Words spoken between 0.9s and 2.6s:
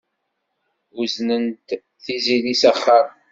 Uznent Tiziri